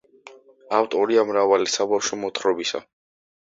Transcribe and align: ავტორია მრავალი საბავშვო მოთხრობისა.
ავტორია 0.77 1.27
მრავალი 1.33 1.71
საბავშვო 1.77 2.23
მოთხრობისა. 2.25 2.87